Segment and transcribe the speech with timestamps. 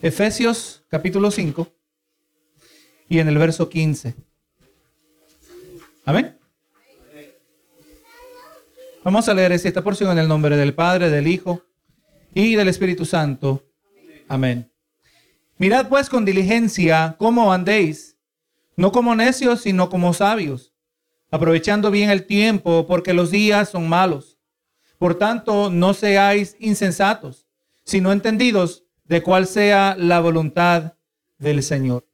[0.00, 1.66] Efesios capítulo 5
[3.08, 4.14] y en el verso 15.
[6.04, 6.38] Amén.
[9.02, 11.64] Vamos a leer esta porción en el nombre del Padre, del Hijo
[12.32, 13.64] y del Espíritu Santo.
[14.28, 14.70] Amén.
[15.56, 18.16] Mirad pues con diligencia cómo andéis,
[18.76, 20.72] no como necios, sino como sabios,
[21.32, 24.38] aprovechando bien el tiempo, porque los días son malos.
[24.98, 27.48] Por tanto, no seáis insensatos,
[27.84, 30.94] sino entendidos de cuál sea la voluntad
[31.38, 32.06] del Señor.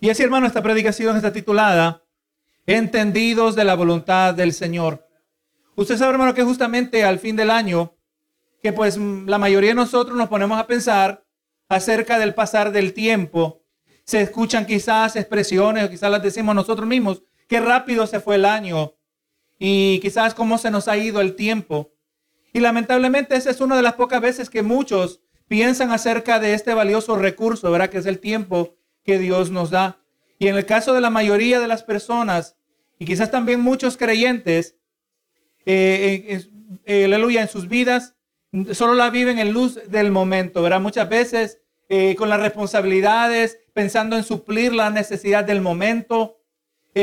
[0.00, 2.04] Y así, hermano, esta predicación está titulada
[2.66, 5.08] Entendidos de la voluntad del Señor.
[5.74, 7.96] Usted sabe, hermano, que justamente al fin del año,
[8.62, 11.24] que pues la mayoría de nosotros nos ponemos a pensar
[11.68, 13.64] acerca del pasar del tiempo.
[14.04, 18.44] Se escuchan quizás expresiones, o quizás las decimos nosotros mismos, qué rápido se fue el
[18.44, 18.94] año
[19.58, 21.92] y quizás cómo se nos ha ido el tiempo.
[22.52, 26.74] Y lamentablemente esa es una de las pocas veces que muchos piensan acerca de este
[26.74, 27.90] valioso recurso, ¿verdad?
[27.90, 29.98] Que es el tiempo que Dios nos da.
[30.38, 32.56] Y en el caso de la mayoría de las personas,
[33.00, 34.76] y quizás también muchos creyentes,
[35.66, 36.40] eh,
[36.86, 38.14] eh, aleluya, en sus vidas,
[38.74, 40.80] solo la viven en luz del momento, ¿verdad?
[40.80, 46.38] Muchas veces eh, con las responsabilidades, pensando en suplir la necesidad del momento,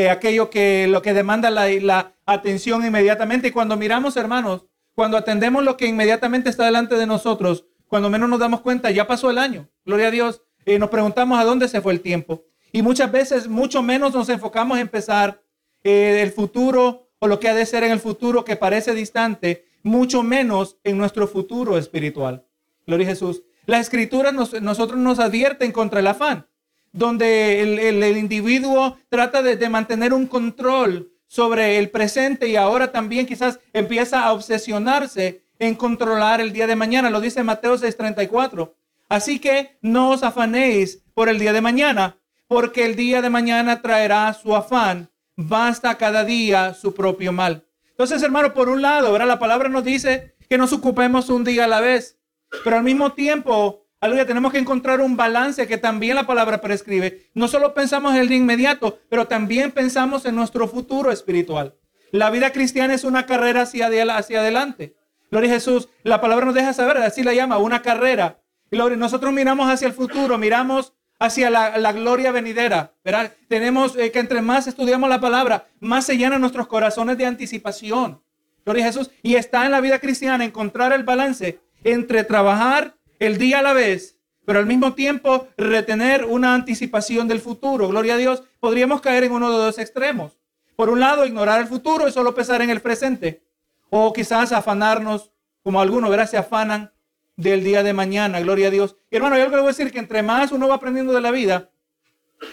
[0.09, 3.49] aquello que lo que demanda la, la atención inmediatamente.
[3.49, 8.29] Y cuando miramos, hermanos, cuando atendemos lo que inmediatamente está delante de nosotros, cuando menos
[8.29, 9.67] nos damos cuenta, ya pasó el año.
[9.85, 10.41] Gloria a Dios.
[10.65, 12.43] Y nos preguntamos a dónde se fue el tiempo.
[12.71, 15.41] Y muchas veces, mucho menos nos enfocamos en pensar
[15.83, 19.65] eh, el futuro o lo que ha de ser en el futuro que parece distante,
[19.83, 22.45] mucho menos en nuestro futuro espiritual.
[22.85, 23.43] Gloria a Jesús.
[23.65, 26.47] Las escrituras nos, nosotros nos advierten contra el afán,
[26.91, 33.59] donde el, individuo trata de mantener un control sobre el presente y ahora también quizás
[33.73, 37.09] empieza a obsesionarse en controlar el día de mañana.
[37.09, 38.73] Lo dice Mateo 6:34.
[39.09, 43.81] Así que no os afanéis por el día de mañana, porque el día de mañana
[43.81, 45.09] traerá su afán.
[45.35, 47.65] Basta cada día su propio mal.
[47.91, 49.27] Entonces, hermano, por un lado, ¿verdad?
[49.27, 52.19] La palabra nos dice que nos ocupemos un día a la vez,
[52.63, 57.29] pero al mismo tiempo, aleluya, tenemos que encontrar un balance que también la palabra prescribe.
[57.33, 61.75] No solo pensamos en el día inmediato, pero también pensamos en nuestro futuro espiritual.
[62.11, 64.95] La vida cristiana es una carrera hacia, hacia adelante.
[65.29, 65.89] Gloria a Jesús.
[66.03, 68.39] La palabra nos deja saber, así la llama, una carrera.
[68.71, 72.93] Gloria, nosotros miramos hacia el futuro, miramos hacia la, gloria venidera.
[73.03, 73.33] ¿verdad?
[73.47, 78.21] Tenemos eh, que entre más estudiamos la palabra, más se llenan nuestros corazones de anticipación.
[78.65, 79.11] Gloria a Jesús.
[79.23, 83.73] Y está en la vida cristiana encontrar el balance entre trabajar el día a la
[83.73, 87.87] vez, pero al mismo tiempo retener una anticipación del futuro.
[87.87, 88.43] Gloria a Dios.
[88.59, 90.37] Podríamos caer en uno de dos extremos.
[90.75, 93.41] Por un lado, ignorar el futuro y solo pensar en el presente.
[93.89, 95.31] O quizás afanarnos,
[95.63, 96.91] como algunos, verás, se afanan
[97.35, 98.97] del día de mañana, gloria a Dios.
[99.11, 101.31] Y hermano, yo le voy a decir que entre más uno va aprendiendo de la
[101.31, 101.69] vida,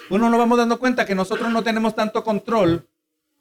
[0.09, 2.87] uno nos vamos dando cuenta que nosotros no tenemos tanto control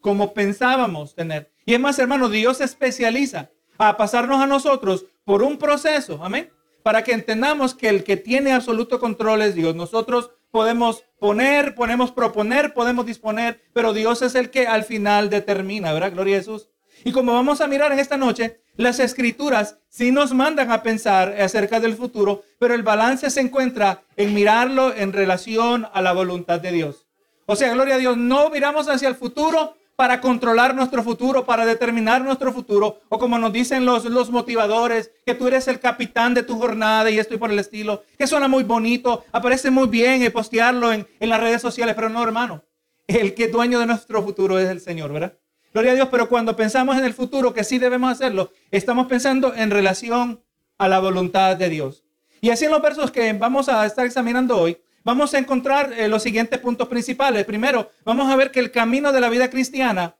[0.00, 1.52] como pensábamos tener.
[1.64, 6.50] Y es más, hermano, Dios se especializa a pasarnos a nosotros por un proceso, amén,
[6.82, 9.74] para que entendamos que el que tiene absoluto control es Dios.
[9.74, 15.92] Nosotros podemos poner, podemos proponer, podemos disponer, pero Dios es el que al final determina,
[15.92, 16.12] ¿verdad?
[16.12, 16.68] Gloria a Jesús.
[17.02, 21.40] Y como vamos a mirar en esta noche, las escrituras sí nos mandan a pensar
[21.40, 26.60] acerca del futuro, pero el balance se encuentra en mirarlo en relación a la voluntad
[26.60, 27.06] de Dios.
[27.46, 31.66] O sea, gloria a Dios, no miramos hacia el futuro para controlar nuestro futuro, para
[31.66, 36.34] determinar nuestro futuro, o como nos dicen los, los motivadores, que tú eres el capitán
[36.34, 39.86] de tu jornada y esto y por el estilo, que suena muy bonito, aparece muy
[39.88, 42.64] bien y postearlo en, en las redes sociales, pero no, hermano,
[43.06, 45.38] el que dueño de nuestro futuro es el Señor, ¿verdad?
[45.74, 49.52] Gloria a Dios, pero cuando pensamos en el futuro, que sí debemos hacerlo, estamos pensando
[49.56, 50.40] en relación
[50.78, 52.04] a la voluntad de Dios.
[52.40, 56.06] Y así en los versos que vamos a estar examinando hoy, vamos a encontrar eh,
[56.06, 57.44] los siguientes puntos principales.
[57.44, 60.14] Primero, vamos a ver que el camino de la vida cristiana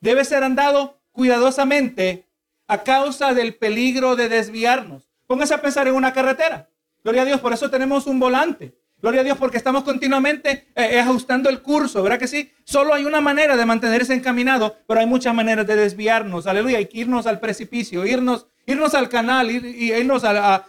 [0.00, 2.26] debe ser andado cuidadosamente
[2.66, 5.10] a causa del peligro de desviarnos.
[5.26, 6.70] Póngase a pensar en una carretera.
[7.02, 8.74] Gloria a Dios, por eso tenemos un volante.
[9.04, 12.50] Gloria a Dios porque estamos continuamente eh, eh, ajustando el curso, ¿verdad que sí?
[12.64, 16.46] Solo hay una manera de mantenerse encaminado, pero hay muchas maneras de desviarnos.
[16.46, 20.64] Aleluya, hay que irnos al precipicio, irnos, irnos al canal, ir, irnos a,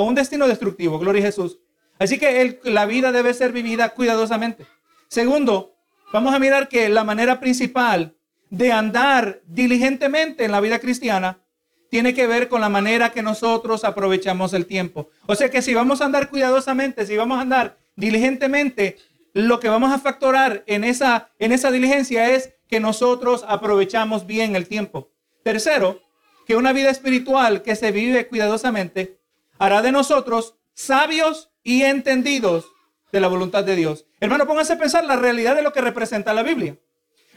[0.00, 1.00] un destino destructivo.
[1.00, 1.58] Gloria a Jesús.
[1.98, 4.66] Así que la vida debe ser vivida cuidadosamente.
[5.08, 5.74] Segundo,
[6.12, 8.14] vamos a mirar que la manera principal
[8.50, 11.40] de andar diligentemente en la vida cristiana
[11.90, 15.10] tiene que ver con la manera que nosotros aprovechamos el tiempo.
[15.26, 18.96] O sea que si vamos a andar cuidadosamente, si vamos a andar diligentemente,
[19.32, 24.56] lo que vamos a factorar en esa, en esa diligencia es que nosotros aprovechamos bien
[24.56, 25.10] el tiempo.
[25.44, 26.00] Tercero,
[26.46, 29.20] que una vida espiritual que se vive cuidadosamente
[29.58, 32.66] hará de nosotros sabios y entendidos
[33.12, 34.06] de la voluntad de Dios.
[34.18, 36.76] Hermano, póngase a pensar la realidad de lo que representa la Biblia.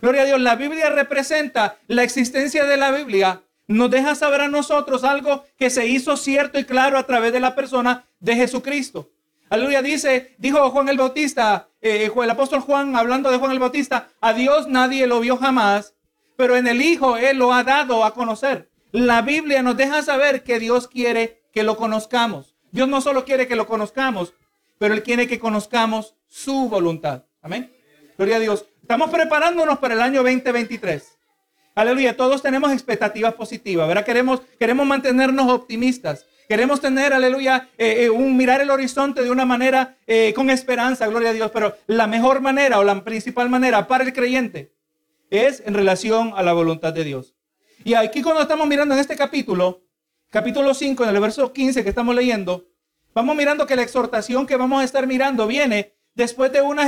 [0.01, 3.43] Gloria a Dios, la Biblia representa la existencia de la Biblia.
[3.67, 7.39] Nos deja saber a nosotros algo que se hizo cierto y claro a través de
[7.39, 9.12] la persona de Jesucristo.
[9.53, 14.09] Aleluya, dice, dijo Juan el Bautista, eh, el apóstol Juan, hablando de Juan el Bautista,
[14.19, 15.93] a Dios nadie lo vio jamás,
[16.35, 18.71] pero en el Hijo Él lo ha dado a conocer.
[18.91, 22.55] La Biblia nos deja saber que Dios quiere que lo conozcamos.
[22.71, 24.33] Dios no solo quiere que lo conozcamos,
[24.79, 27.25] pero Él quiere que conozcamos su voluntad.
[27.43, 27.71] Amén.
[28.17, 28.65] Gloria a Dios.
[28.81, 31.15] Estamos preparándonos para el año 2023.
[31.75, 32.17] Aleluya.
[32.17, 34.03] Todos tenemos expectativas positivas, ¿verdad?
[34.03, 36.25] Queremos, queremos mantenernos optimistas.
[36.47, 41.07] Queremos tener, aleluya, eh, eh, un mirar el horizonte de una manera eh, con esperanza,
[41.07, 41.51] gloria a Dios.
[41.51, 44.73] Pero la mejor manera o la principal manera para el creyente
[45.29, 47.35] es en relación a la voluntad de Dios.
[47.83, 49.83] Y aquí cuando estamos mirando en este capítulo,
[50.29, 52.67] capítulo 5, en el verso 15 que estamos leyendo,
[53.13, 56.85] vamos mirando que la exhortación que vamos a estar mirando viene después de una,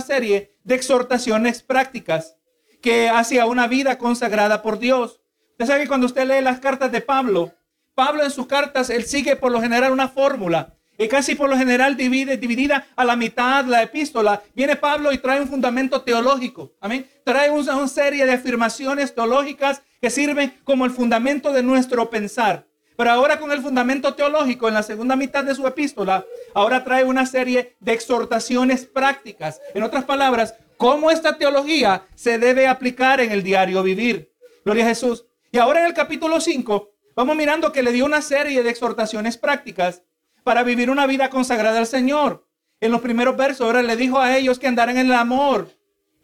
[0.00, 2.36] serie de exhortaciones prácticas
[2.80, 5.20] que hacia una vida consagrada por Dios.
[5.52, 7.52] Usted sabe que cuando usted lee las cartas de Pablo,
[7.94, 10.74] Pablo en sus cartas, él sigue por lo general una fórmula.
[10.98, 14.42] Y casi por lo general divide, dividida a la mitad la epístola.
[14.54, 16.72] Viene Pablo y trae un fundamento teológico.
[16.80, 17.08] Amén.
[17.24, 22.66] Trae una, una serie de afirmaciones teológicas que sirven como el fundamento de nuestro pensar.
[22.96, 26.24] Pero ahora con el fundamento teológico, en la segunda mitad de su epístola,
[26.54, 29.60] ahora trae una serie de exhortaciones prácticas.
[29.74, 34.32] En otras palabras, cómo esta teología se debe aplicar en el diario vivir.
[34.64, 35.24] Gloria a Jesús.
[35.50, 39.36] Y ahora en el capítulo 5, vamos mirando que le dio una serie de exhortaciones
[39.36, 40.02] prácticas
[40.44, 42.46] para vivir una vida consagrada al Señor.
[42.80, 45.70] En los primeros versos, ahora le dijo a ellos que andaran en el amor,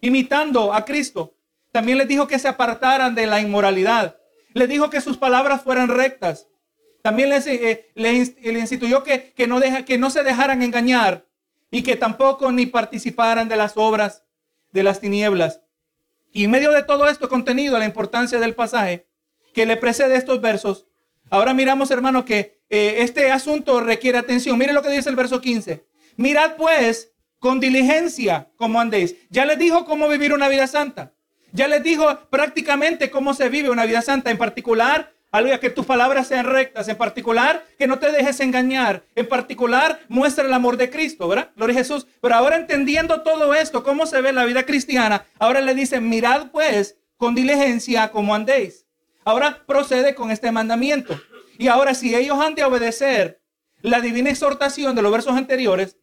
[0.00, 1.34] imitando a Cristo.
[1.70, 4.16] También les dijo que se apartaran de la inmoralidad.
[4.54, 6.48] Les dijo que sus palabras fueran rectas.
[7.02, 7.92] También les, eh,
[8.42, 11.26] instituyó que, que, no deja, que no se dejaran engañar
[11.70, 14.24] y que tampoco ni participaran de las obras
[14.72, 15.62] de las tinieblas.
[16.32, 19.07] Y en medio de todo esto contenido, la importancia del pasaje
[19.58, 20.86] que le precede estos versos,
[21.30, 24.56] ahora miramos, hermano, que eh, este asunto requiere atención.
[24.56, 25.84] Mire lo que dice el verso 15.
[26.16, 27.10] Mirad pues
[27.40, 29.16] con diligencia cómo andéis.
[29.30, 31.12] Ya les dijo cómo vivir una vida santa.
[31.50, 34.30] Ya les dijo prácticamente cómo se vive una vida santa.
[34.30, 36.86] En particular, Aleluya, que tus palabras sean rectas.
[36.86, 39.02] En particular, que no te dejes engañar.
[39.16, 41.50] En particular, muestra el amor de Cristo, ¿verdad?
[41.56, 42.06] Gloria a Jesús.
[42.20, 46.52] Pero ahora entendiendo todo esto, cómo se ve la vida cristiana, ahora le dice, mirad
[46.52, 48.87] pues con diligencia cómo andéis.
[49.24, 51.20] Ahora procede con este mandamiento.
[51.58, 53.42] Y ahora si ellos han de obedecer
[53.82, 55.96] la divina exhortación de los versos anteriores,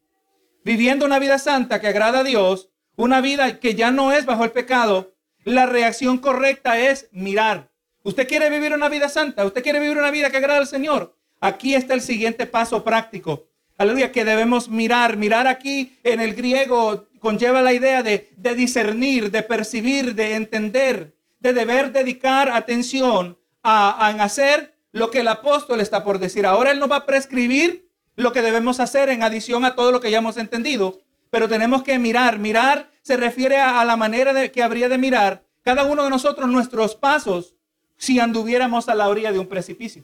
[0.64, 4.44] viviendo una vida santa que agrada a Dios, una vida que ya no es bajo
[4.44, 7.72] el pecado, la reacción correcta es mirar.
[8.04, 11.18] Usted quiere vivir una vida santa, usted quiere vivir una vida que agrada al Señor.
[11.40, 13.48] Aquí está el siguiente paso práctico.
[13.78, 15.18] Aleluya, que debemos mirar.
[15.18, 21.15] Mirar aquí en el griego conlleva la idea de, de discernir, de percibir, de entender,
[21.46, 26.46] de deber dedicar atención a, hacer lo que el apóstol está por decir.
[26.46, 30.02] Ahora él nos va a prescribir lo que debemos hacer en adición a todo lo
[30.02, 32.40] que ya hemos entendido, pero tenemos que mirar.
[32.40, 36.50] Mirar se refiere a, la manera de, que habría de mirar cada uno de nosotros
[36.50, 37.56] nuestros pasos
[37.96, 40.04] si anduviéramos a la orilla de un precipicio.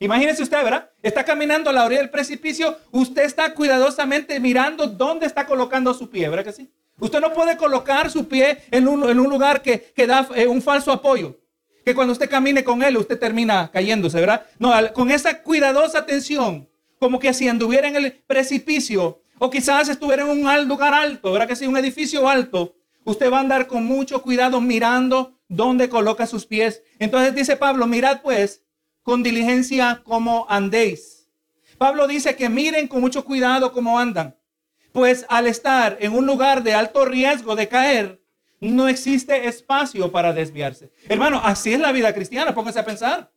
[0.00, 0.90] Imagínese usted, ¿verdad?
[1.02, 6.08] Está caminando a la orilla del precipicio, usted está cuidadosamente mirando dónde está colocando su
[6.08, 6.70] pie, ¿verdad que sí?
[7.00, 11.38] Usted no puede colocar su pie en un, lugar que, da eh, un falso apoyo.
[11.84, 14.44] Que cuando usted camine con él, usted termina cayéndose, ¿verdad?
[14.58, 20.22] No, con esa cuidadosa atención, como que si anduviera en el precipicio, o quizás estuviera
[20.24, 21.66] en un lugar alto, ¿verdad que sí?
[21.66, 22.74] Un edificio alto,
[23.04, 26.82] usted va a andar con mucho cuidado mirando dónde coloca sus pies.
[26.98, 28.64] Entonces dice Pablo, mirad pues
[29.02, 31.28] con diligencia cómo andéis.
[31.78, 34.37] Pablo dice que miren con mucho cuidado cómo andan.
[34.98, 38.20] Pues al estar en un lugar de alto riesgo de caer,
[38.58, 40.90] no existe espacio para desviarse.
[41.08, 43.30] Hermano, así es la vida cristiana, póngase a pensar.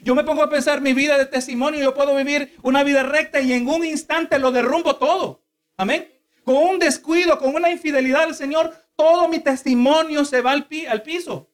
[0.00, 3.40] Yo me pongo a pensar mi vida de testimonio, yo puedo vivir una vida recta
[3.40, 5.42] y en un instante lo derrumbo todo.
[5.76, 6.08] Amén.
[6.44, 11.02] Con un descuido, con una infidelidad al Señor, todo mi testimonio se va al, al
[11.02, 11.50] piso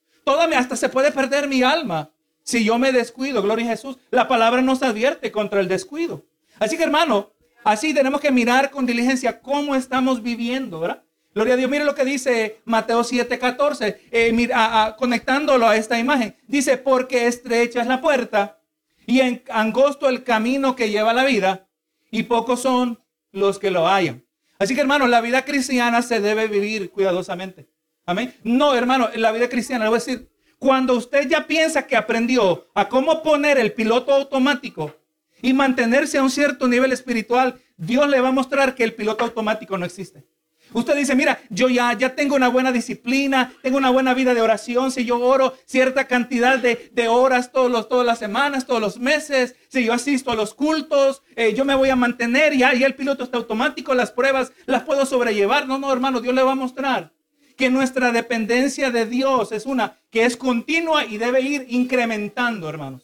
[0.55, 2.11] hasta se puede perder mi alma
[2.43, 3.41] si yo me descuido.
[3.41, 3.97] Gloria a Jesús.
[4.11, 6.27] La palabra nos advierte contra el descuido.
[6.59, 7.33] Así que hermano,
[7.65, 11.03] así tenemos que mirar con diligencia cómo estamos viviendo, ¿verdad?
[11.35, 11.71] Gloria a Dios.
[11.71, 16.37] Mire lo que dice Mateo 7:14, eh, conectándolo a esta imagen.
[16.47, 18.61] Dice, porque estrecha es la puerta
[19.07, 21.67] y angosto el camino que lleva a la vida
[22.11, 23.01] y pocos son
[23.33, 24.25] los que lo hayan.
[24.59, 27.69] Así que hermano, la vida cristiana se debe vivir cuidadosamente.
[28.07, 28.35] Amén.
[28.45, 31.97] No, hermano, en la vida cristiana, le voy a decir, cuando usted ya piensa que
[31.97, 34.95] aprendió a cómo poner el piloto automático
[35.45, 39.25] y mantenerse a un cierto nivel espiritual, Dios le va a mostrar que el piloto
[39.25, 40.25] automático no existe.
[40.73, 44.41] Usted dice, mira, yo ya, ya tengo una buena disciplina, tengo una buena vida de
[44.41, 48.99] oración, si yo oro cierta cantidad de, horas todos los, todas las semanas, todos los
[48.99, 52.87] meses, si yo asisto a los cultos, eh, yo me voy a mantener, ya, ya
[52.87, 55.69] el piloto está automático, las pruebas las puedo sobrellevar.
[55.69, 57.13] No, no, hermano, Dios le va a mostrar
[57.55, 63.04] que nuestra dependencia de Dios es una que es continua y debe ir incrementando, hermanos.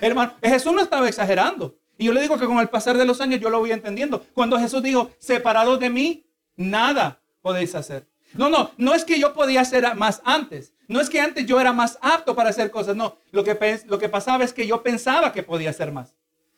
[0.00, 1.76] Hermano, Jesús no estaba exagerando.
[1.96, 4.24] Y yo le digo que con el pasar de los años yo lo voy entendiendo.
[4.32, 6.26] Cuando Jesús dijo, separados de mí,
[6.56, 8.06] nada podéis hacer.
[8.34, 10.72] No, no, no es que yo podía hacer más antes.
[10.86, 12.94] No es que antes yo era más apto para hacer cosas.
[12.94, 16.14] No, lo que, lo que pasaba es que yo pensaba que podía hacer más.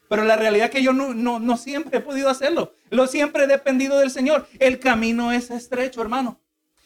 [0.09, 2.75] Pero la realidad es que yo no, no, no siempre he podido hacerlo.
[2.91, 4.47] Lo siempre he dependido del Señor.
[4.59, 6.41] El camino es estrecho, hermano.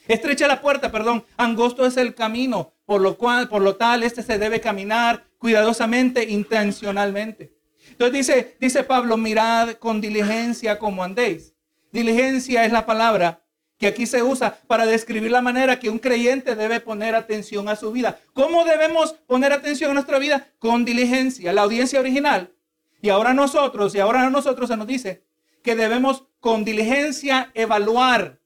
[0.07, 1.25] Estrecha la puerta, perdón.
[1.37, 6.25] Angosto es el camino, por lo cual, por lo tal, este se debe caminar cuidadosamente,
[6.25, 7.55] intencionalmente.
[7.91, 11.55] Entonces dice, dice Pablo, mirad con diligencia como andéis.
[11.93, 13.43] Diligencia es la palabra
[13.79, 17.77] que aquí se usa para describir la manera que un creyente debe poner atención a
[17.77, 18.19] su vida.
[18.33, 20.49] ¿Cómo debemos poner atención a nuestra vida?
[20.59, 21.53] Con diligencia.
[21.53, 22.53] La audiencia original.
[23.01, 25.25] Y ahora nosotros, y ahora nosotros se nos dice
[25.63, 28.41] que debemos con diligencia evaluar.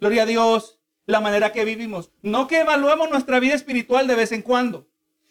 [0.00, 0.75] Gloria a Dios,
[1.06, 2.10] la manera que vivimos.
[2.22, 4.88] No que evaluemos nuestra vida espiritual de vez en cuando.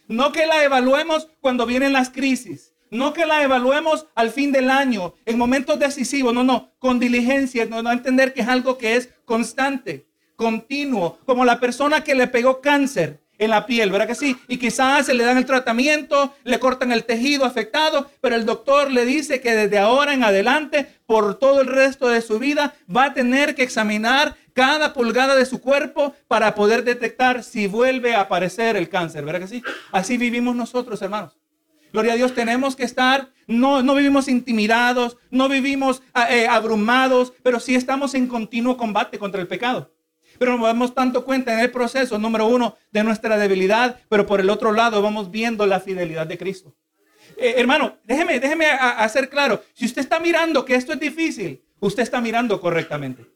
[0.07, 2.73] No que la evaluemos cuando vienen las crisis.
[2.91, 7.65] No que la evaluemos al fin del año, en momentos decisivos, no, no, con diligencia,
[7.65, 12.61] no, entender que es algo que es constante, continuo, como la persona que le pegó
[12.61, 14.37] cáncer en la piel, ¿verdad que sí?
[14.47, 18.91] Y quizás se le dan el tratamiento, le cortan el tejido afectado, pero el doctor
[18.91, 23.05] le dice que desde ahora en adelante, por todo el resto de su vida, va
[23.05, 28.21] a tener que examinar cada pulgada de su cuerpo para poder detectar si vuelve a
[28.21, 29.63] aparecer el cáncer, ¿verdad que sí?
[29.91, 31.37] Así vivimos nosotros, hermanos.
[31.91, 37.33] Gloria a Dios, tenemos que estar, no, no vivimos intimidados, no vivimos ah, eh, abrumados,
[37.43, 39.93] pero sí estamos en continuo combate contra el pecado.
[40.39, 44.39] Pero nos damos tanto cuenta en el proceso, número uno, de nuestra debilidad, pero por
[44.39, 46.73] el otro lado vamos viendo la fidelidad de Cristo.
[47.37, 52.03] Eh, hermano, déjeme, déjeme hacer claro, si usted está mirando que esto es difícil, usted
[52.03, 53.34] está mirando correctamente.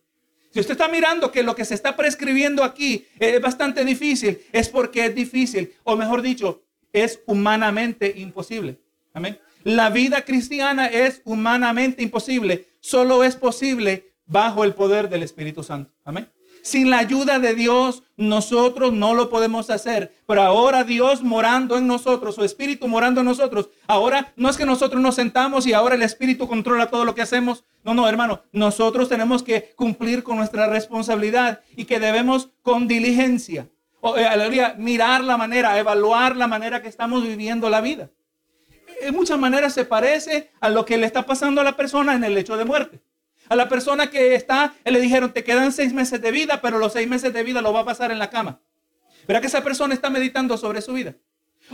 [0.51, 4.69] Si usted está mirando que lo que se está prescribiendo aquí es bastante difícil, es
[4.69, 8.79] porque es difícil, o mejor dicho, es humanamente imposible.
[9.13, 9.39] Amén.
[9.63, 12.67] La vida cristiana es humanamente imposible.
[12.79, 15.91] Solo es posible bajo el poder del Espíritu Santo.
[16.03, 16.29] Amén.
[16.61, 20.13] Sin la ayuda de Dios, nosotros no lo podemos hacer.
[20.27, 23.69] Pero ahora Dios morando en nosotros, su Espíritu morando en nosotros.
[23.87, 27.21] Ahora no es que nosotros nos sentamos y ahora el Espíritu controla todo lo que
[27.21, 27.63] hacemos.
[27.83, 28.41] No, no, hermano.
[28.51, 33.67] Nosotros tenemos que cumplir con nuestra responsabilidad y que debemos con diligencia
[34.01, 38.09] o, eh, mirar la manera, evaluar la manera que estamos viviendo la vida.
[39.01, 42.23] En muchas maneras se parece a lo que le está pasando a la persona en
[42.23, 42.99] el hecho de muerte.
[43.49, 46.93] A la persona que está, le dijeron, te quedan seis meses de vida, pero los
[46.93, 48.59] seis meses de vida lo va a pasar en la cama.
[49.27, 51.15] Verá que esa persona está meditando sobre su vida.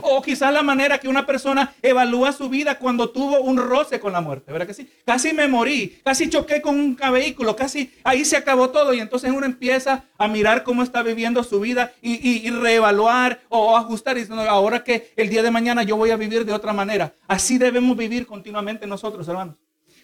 [0.01, 4.12] O quizás la manera que una persona evalúa su vida cuando tuvo un roce con
[4.12, 4.89] la muerte, ¿verdad que sí?
[5.05, 9.32] Casi me morí, casi choqué con un vehículo, casi ahí se acabó todo y entonces
[9.32, 14.44] uno empieza a mirar cómo está viviendo su vida y, reevaluar o ajustar y diciendo,
[14.50, 17.13] ahora que el día de mañana yo voy a vivir de otra manera.
[17.27, 19.55] Así debemos vivir continuamente nosotros, hermanos.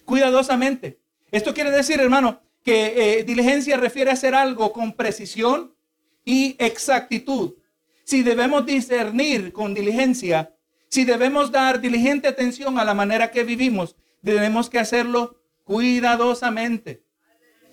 [0.04, 0.98] Cuidadosamente.
[1.32, 5.74] Esto quiere decir, hermano, que eh, diligencia refiere a hacer algo con precisión
[6.24, 7.54] y exactitud
[8.04, 10.54] si debemos discernir con diligencia,
[10.90, 17.04] si debemos dar diligente atención a la manera que vivimos, tenemos que hacerlo cuidadosamente.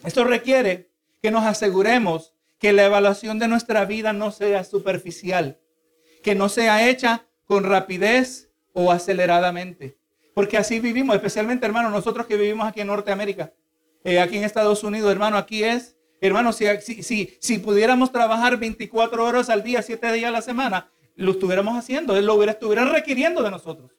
[0.06, 5.60] Esto requiere que nos aseguremos que la evaluación de nuestra vida no sea superficial,
[6.24, 9.99] que no sea hecha con rapidez o aceleradamente.
[10.40, 13.52] Porque así vivimos, especialmente hermano, nosotros que vivimos aquí en Norteamérica,
[14.06, 19.26] eh, aquí en Estados Unidos, hermano, aquí es Hermanos, si, si, si, pudiéramos trabajar 24
[19.26, 23.44] horas al día, 7 días a la semana, lo estuviéramos haciendo, lo hubiera, estuvieran requiriendo
[23.44, 23.92] de nosotros.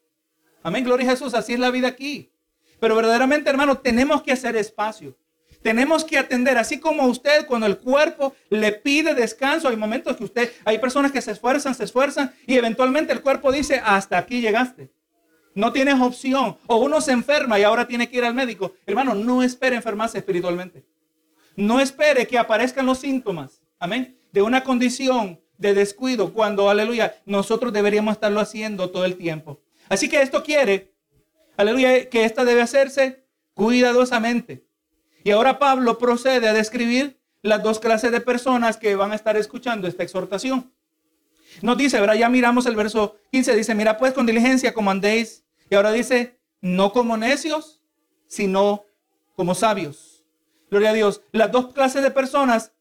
[0.63, 2.33] Amén, gloria a Jesús, así es la vida aquí.
[2.81, 5.19] Pero verdaderamente, hermano, tenemos que hacer espacio.
[5.61, 10.25] Tenemos que atender, así como usted, cuando el cuerpo le pide descanso, hay momentos que
[10.25, 14.41] usted, hay personas que se esfuerzan, se esfuerzan y eventualmente el cuerpo dice, hasta aquí
[14.41, 14.91] llegaste.
[15.55, 16.57] No tienes opción.
[16.67, 18.75] O uno se enferma y ahora tiene que ir al médico.
[18.87, 20.85] Hermano, no espere enfermarse espiritualmente.
[21.57, 27.73] No espere que aparezcan los síntomas, amén, de una condición de descuido cuando, aleluya, nosotros
[27.73, 29.61] deberíamos estarlo haciendo todo el tiempo.
[29.89, 30.95] Así que esto quiere,
[31.57, 34.65] aleluya, que esta debe hacerse cuidadosamente.
[35.23, 39.37] Y ahora Pablo procede a describir las dos clases de personas que van a estar
[39.37, 40.73] escuchando esta exhortación.
[41.63, 42.15] Nos dice, ¿verdad?
[42.15, 45.45] Ya miramos el verso 15, dice, mira pues con diligencia como andéis.
[45.69, 47.83] Y ahora dice, no como necios,
[48.27, 48.85] sino
[49.35, 50.25] como sabios.
[50.71, 51.23] Gloria a Dios.
[51.33, 52.73] Las dos clases de personas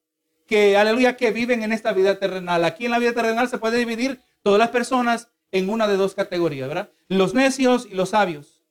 [0.45, 2.63] que, aleluya, que viven en esta vida terrenal.
[2.65, 6.15] Aquí en la vida terrenal se puede dividir todas las personas en una de dos
[6.15, 6.91] categorías, ¿verdad?
[7.07, 8.63] Los necios y los sabios.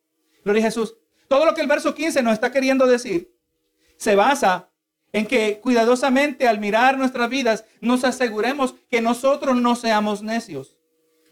[0.45, 0.95] Gloria a Jesús.
[1.28, 3.35] Todo lo que el verso 15 nos está queriendo decir
[3.99, 4.68] se basa
[5.12, 10.77] en que cuidadosamente al mirar nuestras vidas nos aseguremos que nosotros no seamos necios,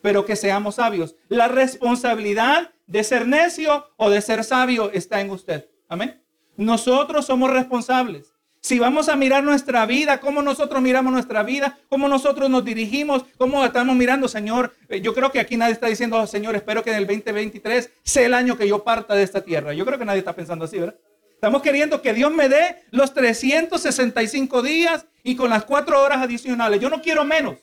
[0.03, 1.17] pero que seamos sabios.
[1.29, 5.69] La responsabilidad de ser necio o de ser sabio está en usted.
[5.89, 6.23] Amén.
[6.57, 8.33] Nosotros somos responsables.
[8.61, 13.25] Si vamos a mirar nuestra vida, cómo nosotros miramos nuestra vida, cómo nosotros nos dirigimos,
[13.39, 14.75] cómo estamos mirando, Señor.
[14.89, 17.93] Eh, yo creo que aquí nadie está diciendo, oh, Señor, espero que en el 2023
[18.03, 19.73] sea el año que yo parta de esta tierra.
[19.73, 20.97] Yo creo que nadie está pensando así, ¿verdad?
[21.37, 26.81] Estamos queriendo que Dios me dé los 365 días y con las cuatro horas adicionales.
[26.81, 27.59] Yo no quiero menos.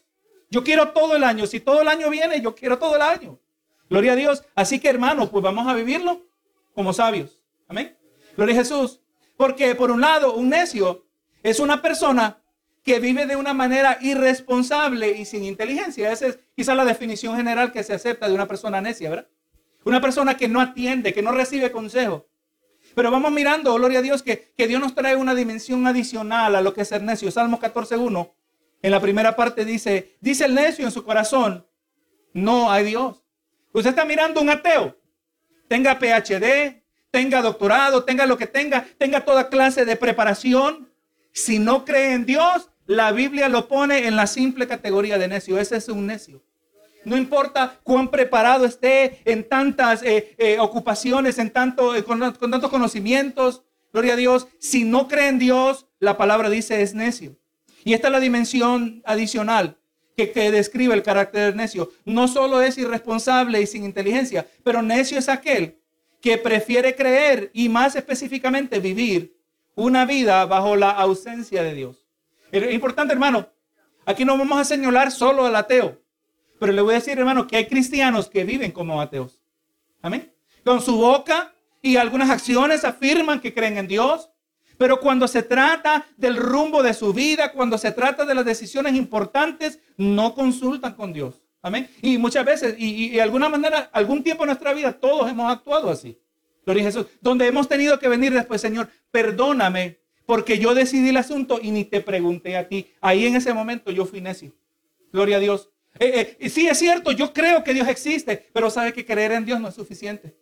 [0.51, 1.47] Yo quiero todo el año.
[1.47, 3.39] Si todo el año viene, yo quiero todo el año.
[3.89, 4.43] Gloria a Dios.
[4.53, 6.21] Así que hermanos, pues vamos a vivirlo
[6.75, 7.39] como sabios.
[7.67, 7.97] Amén.
[8.37, 9.01] Gloria a Jesús.
[9.37, 11.07] Porque por un lado, un necio
[11.41, 12.43] es una persona
[12.83, 16.11] que vive de una manera irresponsable y sin inteligencia.
[16.11, 19.27] Esa es quizá la definición general que se acepta de una persona necia, ¿verdad?
[19.83, 22.27] Una persona que no atiende, que no recibe consejo.
[22.95, 26.61] Pero vamos mirando, gloria a Dios, que, que Dios nos trae una dimensión adicional a
[26.61, 27.31] lo que es ser necio.
[27.31, 28.31] Salmo 14.1,
[28.81, 31.65] en la primera parte dice, dice el necio en su corazón,
[32.33, 33.23] no hay Dios.
[33.71, 34.97] Usted está mirando un ateo,
[35.67, 40.89] tenga PhD, tenga doctorado, tenga lo que tenga, tenga toda clase de preparación.
[41.31, 45.59] Si no cree en Dios, la Biblia lo pone en la simple categoría de necio.
[45.59, 46.43] Ese es un necio.
[47.05, 52.69] No importa cuán preparado esté en tantas eh, eh, ocupaciones, en tanto, eh, con, tantos
[52.69, 53.63] conocimientos.
[53.91, 54.47] Gloria a Dios.
[54.59, 57.35] Si no cree en Dios, la palabra dice es necio.
[57.83, 59.77] Y esta es la dimensión adicional
[60.15, 61.91] que, describe el carácter necio.
[62.05, 65.77] No solo es irresponsable y sin inteligencia, pero necio es aquel
[66.21, 69.35] que prefiere creer y más específicamente vivir
[69.75, 72.07] una vida bajo la ausencia de Dios.
[72.51, 73.49] Es importante, hermano,
[74.05, 76.02] aquí no vamos a señalar solo al ateo,
[76.63, 79.41] pero le voy a decir, hermano, que hay cristianos que viven como ateos.
[80.01, 80.31] Amén.
[80.63, 84.29] Con su boca y algunas acciones afirman que creen en Dios,
[84.77, 88.95] pero cuando se trata del rumbo de su vida, cuando se trata de las decisiones
[88.95, 91.43] importantes, no consultan con Dios.
[91.61, 91.89] Amén.
[92.01, 95.89] Y muchas veces, y, de alguna manera, algún tiempo en nuestra vida, todos hemos actuado
[95.89, 96.17] así.
[96.65, 97.07] Gloria a Jesús.
[97.19, 101.83] Donde hemos tenido que venir después, Señor, perdóname, porque yo decidí el asunto y ni
[101.83, 102.87] te pregunté a ti.
[103.01, 104.53] Ahí en ese momento yo fui necio.
[105.11, 105.72] Gloria a Dios.
[105.99, 109.45] Eh, eh, sí, es cierto, yo creo que Dios existe, pero sabe que creer en
[109.45, 110.35] Dios no es suficiente.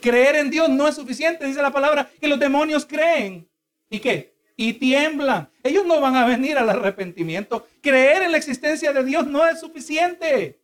[0.00, 3.48] Creer en Dios no es suficiente, dice la palabra, que los demonios creen.
[3.88, 4.30] ¿Y qué?
[4.60, 5.48] y tiemblan.
[5.62, 7.66] Ellos no van a venir al arrepentimiento.
[7.80, 10.60] Creer en la existencia de Dios no es suficiente.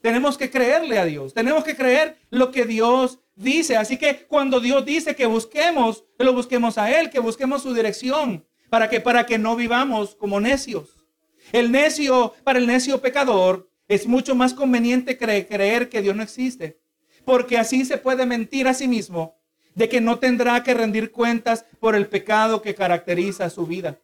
[0.00, 1.34] Tenemos que creerle a Dios.
[1.34, 3.76] Tenemos que creer lo que Dios dice.
[3.76, 7.74] Así que cuando Dios dice que busquemos, que lo busquemos a Él, que busquemos su
[7.74, 10.95] dirección, para que, para que no vivamos como necios.
[11.52, 16.80] El necio, para el necio pecador, es mucho más conveniente creer que Dios no existe.
[17.24, 19.36] Porque así se puede mentir a sí mismo
[19.74, 24.00] de que no tendrá que rendir cuentas por el pecado que caracteriza su vida.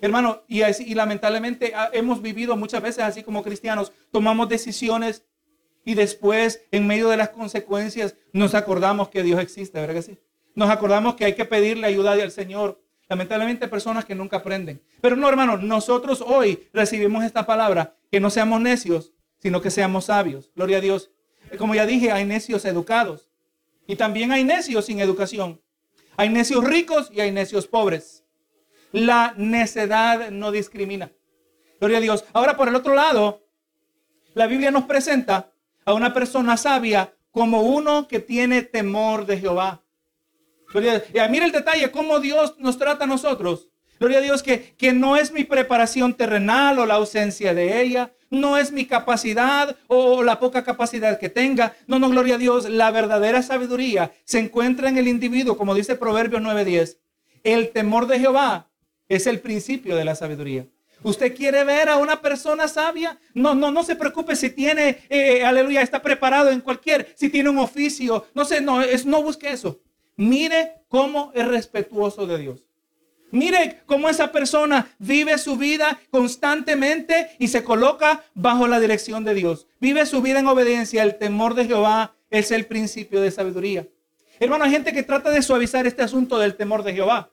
[0.00, 5.24] Hermano, y, y lamentablemente ah, hemos vivido muchas veces así como cristianos, tomamos decisiones
[5.84, 10.18] y después, en medio de las consecuencias, nos acordamos que Dios existe, ¿verdad que sí?
[10.54, 12.82] Nos acordamos que hay que pedirle ayuda al Señor.
[13.08, 14.82] Lamentablemente, personas que nunca aprenden.
[15.00, 20.06] Pero no, hermano, nosotros hoy recibimos esta palabra, que no seamos necios, sino que seamos
[20.06, 20.50] sabios.
[20.56, 21.10] Gloria a Dios.
[21.58, 23.30] Como ya dije, hay necios educados.
[23.86, 25.60] Y también hay necios sin educación.
[26.16, 28.24] Hay necios ricos y hay necios pobres.
[28.90, 31.12] La necedad no discrimina.
[31.78, 32.24] Gloria a Dios.
[32.32, 33.44] Ahora, por el otro lado,
[34.34, 35.52] la Biblia nos presenta
[35.84, 39.82] a una persona sabia como uno que tiene temor de Jehová.
[40.72, 41.28] Gloria a.
[41.28, 43.68] Mira el detalle, cómo Dios nos trata a nosotros.
[43.98, 48.12] Gloria a Dios que, que no es mi preparación terrenal o la ausencia de ella,
[48.28, 51.74] no es mi capacidad o la poca capacidad que tenga.
[51.86, 52.68] No, no, gloria a Dios.
[52.68, 56.98] La verdadera sabiduría se encuentra en el individuo, como dice Proverbio 9:10.
[57.42, 58.68] El temor de Jehová
[59.08, 60.66] es el principio de la sabiduría.
[61.02, 63.18] ¿Usted quiere ver a una persona sabia?
[63.34, 67.50] No, no, no se preocupe si tiene, eh, aleluya, está preparado en cualquier, si tiene
[67.50, 68.26] un oficio.
[68.34, 69.80] No sé, no, es, no busque eso.
[70.16, 72.66] Mire cómo es respetuoso de Dios.
[73.30, 79.34] Mire cómo esa persona vive su vida constantemente y se coloca bajo la dirección de
[79.34, 79.66] Dios.
[79.80, 81.02] Vive su vida en obediencia.
[81.02, 83.86] El temor de Jehová es el principio de sabiduría.
[84.38, 87.30] Hermano, hay gente que trata de suavizar este asunto del temor de Jehová.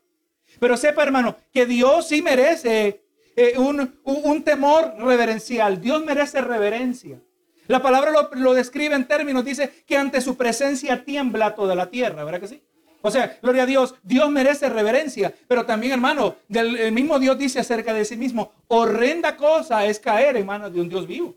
[0.59, 3.03] Pero sepa, hermano, que Dios sí merece
[3.35, 5.79] eh, un, un temor reverencial.
[5.79, 7.19] Dios merece reverencia.
[7.67, 11.89] La palabra lo, lo, describe en términos, dice que ante su presencia tiembla toda la
[11.89, 12.61] tierra, ¿verdad que sí?
[13.05, 17.37] O sea, gloria a Dios, Dios merece reverencia, pero también, hermano, del, el mismo Dios
[17.37, 21.35] dice acerca de sí mismo, horrenda cosa es caer en manos de un Dios vivo.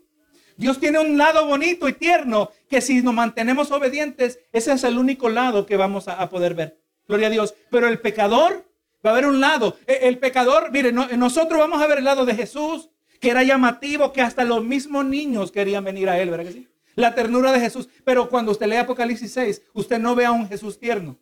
[0.55, 4.97] Dios tiene un lado bonito y tierno que si nos mantenemos obedientes, ese es el
[4.97, 6.79] único lado que vamos a, poder ver.
[7.05, 7.53] Gloria a Dios.
[7.69, 8.65] Pero el pecador
[9.05, 9.77] va a ver un lado.
[9.85, 13.43] El, el pecador, mire, no, nosotros vamos a ver el lado de Jesús, que era
[13.43, 16.67] llamativo, que hasta los mismos niños querían venir a él, ¿verdad que sí?
[16.95, 17.89] La ternura de Jesús.
[18.05, 21.17] Pero cuando usted lee Apocalipsis 6, usted no ve a un Jesús tierno.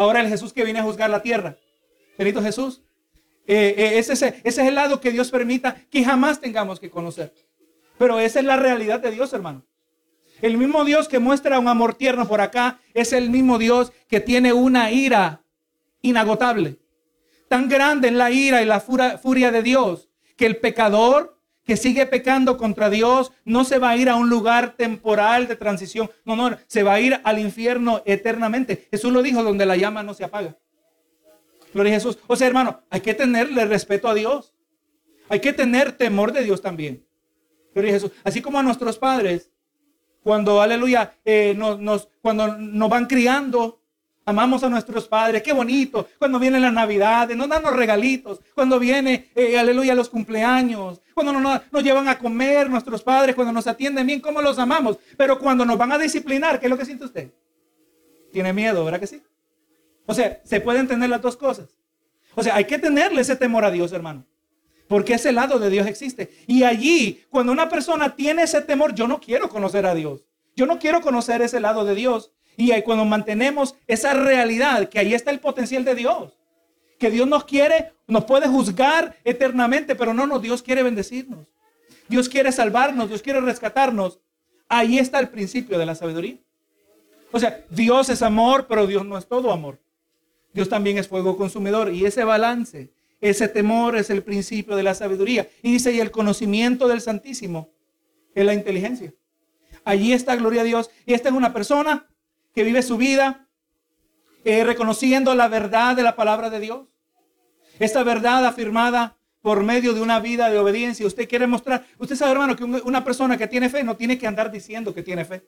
[0.00, 1.58] Ahora el Jesús que viene a juzgar la tierra.
[2.16, 2.80] Benito Jesús.
[3.46, 7.34] Eh, eh, ese, ese, es el lado que Dios permita que jamás tengamos que conocer.
[7.98, 9.62] Pero esa es la realidad de Dios, hermano.
[10.40, 14.20] El mismo Dios que muestra un amor tierno por acá es el mismo Dios que
[14.20, 15.42] tiene una ira
[16.00, 16.78] inagotable.
[17.48, 21.38] Tan grande es la ira y la furia de Dios que el pecador
[21.70, 25.54] que sigue pecando contra Dios no se va a ir a un lugar temporal de
[25.54, 26.10] transición.
[26.24, 28.88] No, no, se va a ir al infierno eternamente.
[28.90, 30.56] Jesús lo dijo, donde la llama no se apaga.
[31.72, 32.18] Gloria a Jesús.
[32.26, 34.52] O sea, hermano, hay que tenerle respeto a Dios.
[35.28, 37.06] Hay que tener temor de Dios también.
[37.72, 38.10] Gloria a Jesús.
[38.24, 39.52] Así como a nuestros padres,
[40.24, 43.80] cuando, aleluya, eh, nos, cuando nos van criando,
[44.30, 46.06] Amamos a nuestros padres, qué bonito.
[46.18, 48.40] Cuando viene la Navidad, nos dan los regalitos.
[48.54, 51.00] Cuando viene, eh, aleluya, los cumpleaños.
[51.22, 54.98] Cuando nos, llevan a comer nuestros padres, cuando nos atienden bien, ¿cómo los amamos?
[55.18, 57.30] Pero cuando nos van a disciplinar, ¿qué es lo que siente usted?
[58.32, 59.22] Tiene miedo, ¿verdad que sí?
[60.06, 61.68] O sea, se pueden tener las dos cosas.
[62.34, 64.24] O sea, hay que tenerle ese temor a Dios, hermano.
[64.88, 66.30] Porque ese lado de Dios existe.
[66.46, 70.24] Y allí, cuando una persona tiene ese temor, yo no quiero conocer a Dios.
[70.56, 72.32] Yo no quiero conocer ese lado de Dios.
[72.56, 76.39] Y ahí cuando mantenemos esa realidad, que ahí está el potencial de Dios,
[77.00, 81.48] que Dios nos quiere, nos puede juzgar eternamente, pero no, no, Dios quiere bendecirnos.
[82.08, 84.20] Dios quiere salvarnos, Dios quiere rescatarnos.
[84.68, 86.36] Ahí está el principio de la sabiduría.
[87.32, 89.80] O sea, Dios es amor, pero Dios no es todo amor.
[90.52, 91.90] Dios también es fuego consumidor.
[91.90, 95.48] Y ese balance, ese temor es el principio de la sabiduría.
[95.62, 97.70] Y dice, y el conocimiento del Santísimo
[98.34, 99.14] es la inteligencia.
[99.84, 100.90] Allí está, gloria a Dios.
[101.06, 102.10] Y esta es una persona
[102.54, 103.48] que vive su vida
[104.44, 106.86] eh, reconociendo la verdad de la palabra de Dios.
[107.78, 111.06] Esta verdad afirmada por medio de una vida de obediencia.
[111.06, 114.26] Usted quiere mostrar, usted sabe hermano que una persona que tiene fe no tiene que
[114.26, 115.46] andar diciendo que tiene fe.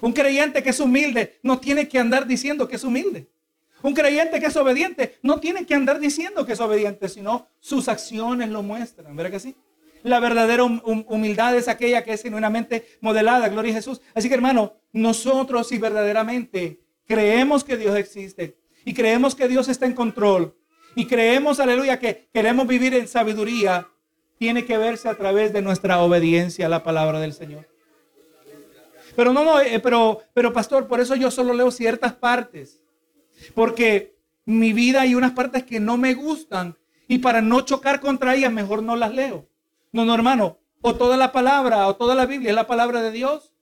[0.00, 3.28] Un creyente que es humilde no tiene que andar diciendo que es humilde.
[3.82, 7.88] Un creyente que es obediente no tiene que andar diciendo que es obediente, sino sus
[7.88, 9.14] acciones lo muestran.
[9.14, 9.56] ¿Verdad que sí?
[10.02, 14.00] La verdadera humildad es aquella que es genuinamente modelada, gloria a Jesús.
[14.14, 19.86] Así que hermano, nosotros si verdaderamente creemos que Dios existe y creemos que Dios está
[19.86, 20.56] en control
[20.94, 23.88] y creemos, aleluya, que queremos vivir en sabiduría,
[24.38, 27.68] tiene que verse a través de nuestra obediencia a la palabra del Señor.
[29.16, 32.82] Pero no, no, eh, pero, pero pastor, por eso yo solo leo ciertas partes.
[33.54, 38.34] Porque mi vida hay unas partes que no me gustan y para no chocar contra
[38.34, 39.48] ellas mejor no las leo.
[39.92, 40.58] No, no, hermano.
[40.80, 43.54] O toda la palabra, o toda la Biblia es la palabra de Dios,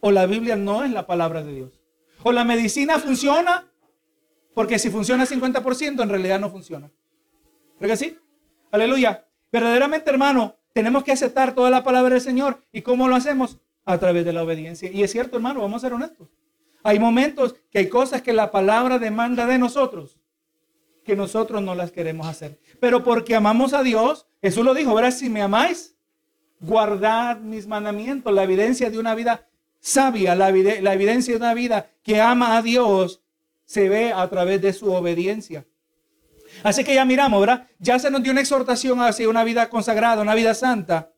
[0.00, 1.81] o la Biblia no es la palabra de Dios.
[2.22, 3.68] O la medicina funciona,
[4.54, 6.90] porque si funciona 50%, en realidad no funciona.
[7.80, 8.18] ¿Verdad que sí?
[8.70, 9.26] Aleluya.
[9.50, 12.62] Verdaderamente, hermano, tenemos que aceptar toda la palabra del Señor.
[12.72, 13.58] ¿Y cómo lo hacemos?
[13.84, 14.90] A través de la obediencia.
[14.90, 16.28] Y es cierto, hermano, vamos a ser honestos.
[16.82, 20.18] Hay momentos que hay cosas que la palabra demanda de nosotros
[21.04, 22.58] que nosotros no las queremos hacer.
[22.80, 25.96] Pero porque amamos a Dios, Jesús lo dijo, verás, si me amáis,
[26.60, 28.32] guardad mis mandamientos.
[28.32, 29.46] La evidencia de una vida
[29.82, 33.20] sabia, la, evidencia de una vida que ama a Dios,
[33.66, 35.66] se ve a través de su obediencia.
[36.62, 37.66] Así que ya miramos, ¿verdad?
[37.78, 41.10] Ya se nos dio una exhortación hacia una vida consagrada, una vida santa.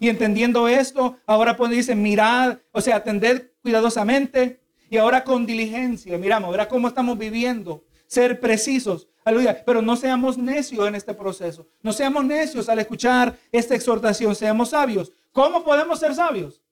[0.00, 6.18] Y entendiendo esto, ahora pues dice, mirad, o sea, atended cuidadosamente y ahora con diligencia.
[6.18, 6.68] Miramos, ¿verdad?
[6.68, 7.84] Cómo estamos viviendo.
[8.06, 9.08] Ser precisos.
[9.24, 9.62] Aleluya.
[9.64, 11.68] Pero no seamos necios en este proceso.
[11.82, 14.34] No seamos necios al escuchar esta exhortación.
[14.34, 15.12] Seamos sabios.
[15.32, 16.62] ¿Cómo podemos ser sabios?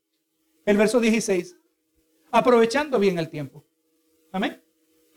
[0.64, 1.57] El verso 16.
[2.31, 3.64] Aprovechando bien el tiempo.
[4.33, 4.62] Amén.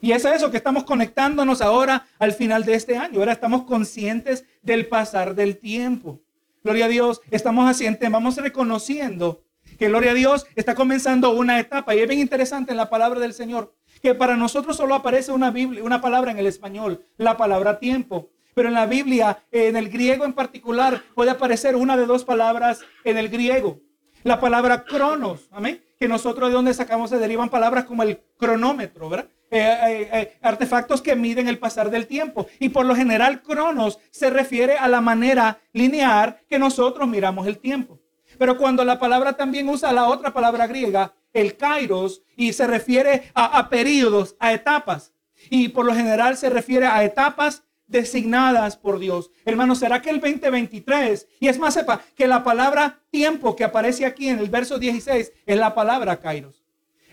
[0.02, 3.20] Y es eso que estamos conectándonos ahora al final de este año.
[3.20, 6.22] Ahora estamos conscientes del pasar del tiempo.
[6.64, 7.22] Gloria a Dios.
[7.30, 9.44] Estamos haciendo, vamos reconociendo
[9.78, 11.94] que, gloria a Dios, está comenzando una etapa.
[11.94, 15.52] Y es bien interesante en la palabra del Señor que para nosotros solo aparece una,
[15.52, 18.30] Biblia, una palabra en el español, la palabra tiempo.
[18.54, 22.82] Pero en la Biblia, en el griego en particular, puede aparecer una de dos palabras
[23.04, 23.80] en el griego.
[24.24, 29.10] La palabra cronos, amén, que nosotros de donde sacamos se derivan palabras como el cronómetro,
[29.10, 29.30] ¿verdad?
[29.50, 32.48] Eh, eh, eh, artefactos que miden el pasar del tiempo.
[32.60, 37.58] Y por lo general, cronos se refiere a la manera lineal que nosotros miramos el
[37.58, 38.00] tiempo.
[38.38, 43.32] Pero cuando la palabra también usa la otra palabra griega, el kairos, y se refiere
[43.34, 45.14] a, a periodos, a etapas.
[45.50, 49.32] Y por lo general se refiere a etapas designadas por Dios.
[49.46, 54.06] Hermano, ¿será que el 2023, y es más, sepa que la palabra tiempo que aparece
[54.06, 56.64] aquí en el verso 16 es la palabra kairos.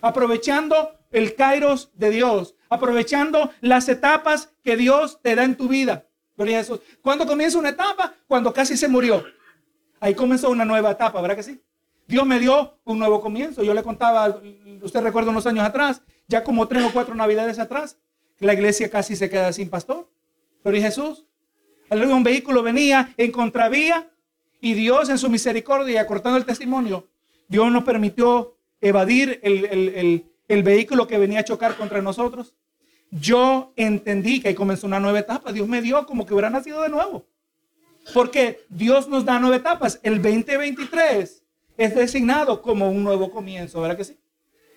[0.01, 6.07] Aprovechando el kairos de Dios, aprovechando las etapas que Dios te da en tu vida.
[6.37, 6.81] Gloria a Jesús.
[7.03, 8.15] ¿Cuándo comienza una etapa?
[8.29, 9.25] Cuando casi se murió.
[10.01, 11.61] Ahí comenzó una nueva etapa, ¿verdad que sí?
[12.07, 13.63] Dios me dio un nuevo comienzo.
[13.63, 14.41] Yo le contaba,
[14.81, 17.99] usted recuerda unos años atrás, ya como tres o cuatro navidades atrás,
[18.39, 20.09] la iglesia casi se queda sin pastor.
[20.69, 21.27] A Jesús.
[21.91, 24.11] Un vehículo venía en contravía
[24.61, 27.09] y Dios en su misericordia, acortando el testimonio,
[27.49, 32.55] Dios nos permitió evadir el, el vehículo que venía a chocar contra nosotros.
[33.11, 35.53] Yo entendí que ahí comenzó una nueva etapa.
[35.53, 37.27] Dios me dio como que hubiera nacido de nuevo.
[38.13, 40.01] Porque Dios nos da nueve etapas.
[40.03, 41.43] El 2023
[41.77, 44.19] es designado como un nuevo comienzo, ¿verdad que sí?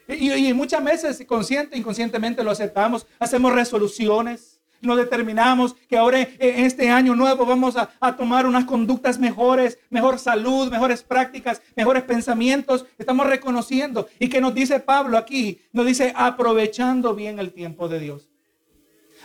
[0.07, 3.07] Y, muchas veces, consciente, inconscientemente lo aceptamos.
[3.17, 4.50] Hacemos resoluciones,
[4.81, 9.79] nos determinamos que ahora en este año nuevo vamos a, a, tomar unas conductas mejores,
[9.89, 12.85] mejor salud, mejores prácticas, mejores pensamientos.
[12.97, 14.07] Estamos reconociendo.
[14.19, 15.61] ¿Y que nos dice Pablo aquí?
[15.71, 18.29] Nos dice aprovechando bien el tiempo de Dios.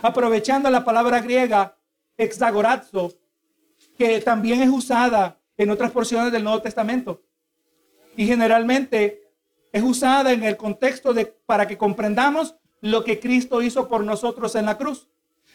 [0.03, 1.77] Aprovechando la palabra griega
[2.17, 3.13] exagorazo,
[3.99, 7.23] que también es usada en otras porciones del Nuevo Testamento.
[8.17, 9.23] Y generalmente
[9.73, 14.55] es usada en el contexto de para que comprendamos lo que Cristo hizo por nosotros
[14.55, 15.09] en la cruz.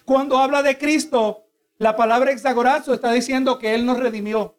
[0.06, 1.46] Cuando habla de Cristo,
[1.78, 4.56] la palabra exagorazo está diciendo que Él nos redimió,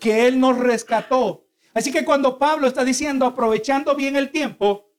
[0.00, 1.46] que Él nos rescató.
[1.74, 4.90] Así que cuando Pablo está diciendo aprovechando bien el tiempo,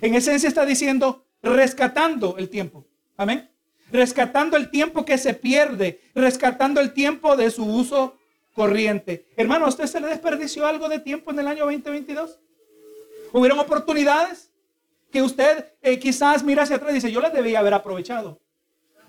[0.00, 2.86] en esencia está diciendo rescatando el tiempo.
[3.16, 3.50] Amén
[3.94, 8.16] rescatando el tiempo que se pierde, rescatando el tiempo de su uso
[8.52, 9.26] corriente.
[9.36, 12.40] Hermano, ¿a usted se le desperdició algo de tiempo en el año 2022?
[13.32, 14.50] ¿Hubieron oportunidades
[15.12, 18.40] que usted eh, quizás mira hacia atrás y dice, yo las debía haber aprovechado?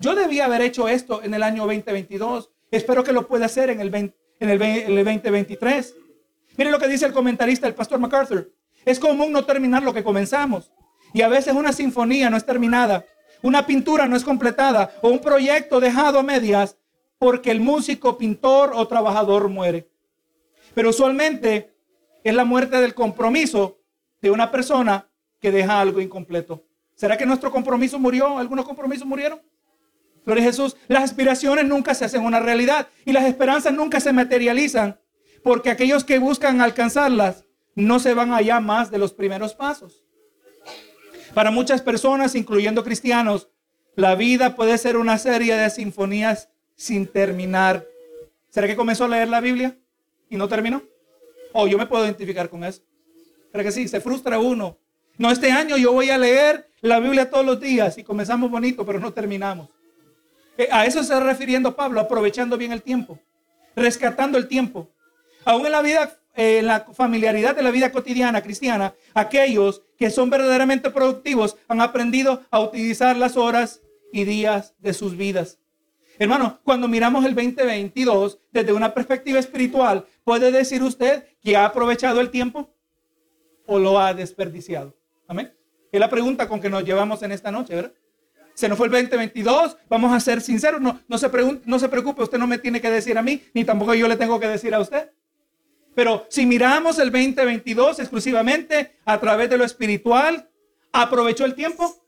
[0.00, 2.50] Yo debía haber hecho esto en el año 2022.
[2.70, 5.94] Espero que lo pueda hacer en el, en el, el 2023.
[6.56, 8.52] Mire lo que dice el comentarista, el pastor MacArthur.
[8.84, 10.70] Es común no terminar lo que comenzamos.
[11.12, 13.04] Y a veces una sinfonía no es terminada
[13.42, 16.76] una pintura no es completada o un proyecto dejado a medias
[17.18, 19.88] porque el músico, pintor o trabajador muere.
[20.74, 21.74] Pero usualmente
[22.24, 23.78] es la muerte del compromiso
[24.20, 25.08] de una persona
[25.40, 26.64] que deja algo incompleto.
[26.94, 28.38] ¿Será que nuestro compromiso murió?
[28.38, 29.40] ¿Algunos compromisos murieron?
[30.26, 30.76] Gloria a Jesús.
[30.88, 34.98] Las aspiraciones nunca se hacen una realidad y las esperanzas nunca se materializan
[35.42, 37.44] porque aquellos que buscan alcanzarlas
[37.76, 40.04] no se van allá más de los primeros pasos.
[41.32, 43.48] Para muchas personas, incluyendo cristianos,
[43.94, 47.86] la vida puede ser una serie de sinfonías sin terminar.
[48.48, 49.78] ¿Será que comenzó a leer la Biblia
[50.28, 50.82] y no terminó?
[51.52, 52.82] Oh, yo me puedo identificar con eso.
[53.52, 53.86] ¿Será que sí?
[53.86, 54.78] Se frustra uno.
[55.18, 58.84] No, este año yo voy a leer la Biblia todos los días y comenzamos bonito,
[58.84, 59.75] pero no terminamos.
[60.58, 63.18] Eh, a eso se está refiriendo Pablo, aprovechando bien el tiempo,
[63.74, 64.90] rescatando el tiempo.
[65.44, 70.28] Aún en la vida en la familiaridad de la vida cotidiana cristiana, aquellos que son
[70.28, 73.80] verdaderamente productivos han aprendido a utilizar las horas
[74.12, 75.58] y días de sus vidas.
[76.18, 82.20] Hermano, cuando miramos el 2022 desde una perspectiva espiritual, ¿puede decir usted que ha aprovechado
[82.20, 82.70] el tiempo
[83.66, 84.94] o lo ha desperdiciado?
[85.26, 85.54] Amén.
[85.90, 87.92] Es la pregunta con que nos llevamos en esta noche, ¿verdad?
[88.56, 91.30] Se nos fue el 2022, vamos a ser sinceros, no, se
[91.66, 94.16] no se preocupe, usted no me tiene que decir a mí, ni tampoco yo le
[94.16, 95.10] tengo que decir a usted.
[95.94, 100.48] Pero si miramos el 2022 exclusivamente a través de lo espiritual,
[100.90, 102.02] ¿aprovechó el tiempo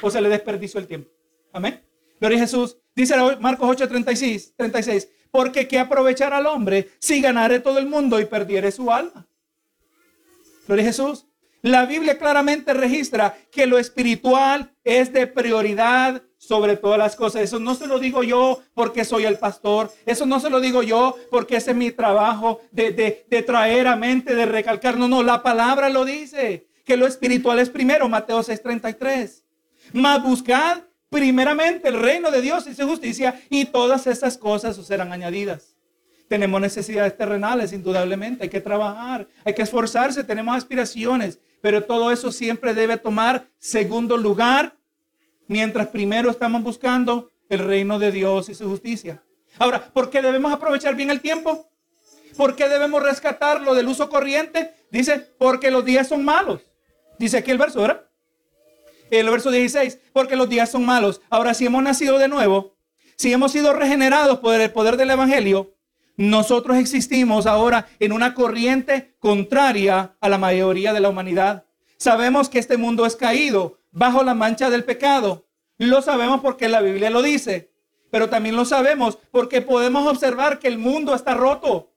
[0.00, 1.10] o se le desperdició el tiempo?
[1.52, 1.84] Amén.
[2.20, 2.78] Gloria a Jesús.
[2.94, 5.08] Dice Marcos 8, 36, 36.
[5.30, 9.28] Porque ¿qué aprovechar al hombre si ganare todo el mundo y perdiere su alma?
[10.66, 11.26] Gloria a Jesús.
[11.62, 17.42] La Biblia claramente registra que lo espiritual es de prioridad sobre todas las cosas.
[17.42, 19.92] Eso no se lo digo yo porque soy el pastor.
[20.04, 22.92] Eso no se lo digo yo porque ese es mi trabajo de,
[23.28, 24.96] de, traer a mente, de recalcar.
[24.96, 26.68] No, no, la palabra lo dice.
[26.84, 29.42] Que lo espiritual es primero, Mateo 6:33.
[29.92, 34.86] Mas buscad primeramente el reino de Dios y su justicia y todas esas cosas os
[34.86, 35.76] serán añadidas.
[36.28, 38.44] Tenemos necesidades terrenales, indudablemente.
[38.44, 44.16] Hay que trabajar, hay que esforzarse, tenemos aspiraciones, pero todo eso siempre debe tomar segundo
[44.16, 44.76] lugar
[45.48, 49.24] mientras primero estamos buscando el reino de Dios y su justicia.
[49.58, 51.68] Ahora, ¿por qué debemos aprovechar bien el tiempo?
[52.36, 54.76] ¿Por qué debemos rescatarlo del uso corriente?
[54.92, 56.60] Dice, porque los días son malos.
[57.18, 58.08] Dice aquí el verso, ¿verdad?
[59.10, 61.20] El verso 16, porque los días son malos.
[61.30, 62.76] Ahora, si hemos nacido de nuevo,
[63.16, 65.75] si hemos sido regenerados por el poder del Evangelio,
[66.16, 71.64] nosotros existimos ahora en una corriente contraria a la mayoría de la humanidad.
[71.98, 75.46] Sabemos que este mundo es caído bajo la mancha del pecado.
[75.78, 77.70] Lo sabemos porque la Biblia lo dice,
[78.10, 81.92] pero también lo sabemos porque podemos observar que el mundo está roto.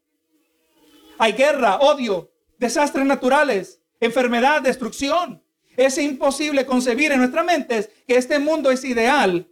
[1.18, 5.42] Hay guerra, odio, desastres naturales, enfermedad, destrucción.
[5.78, 9.48] Es imposible concebir en nuestras mentes que este mundo es ideal,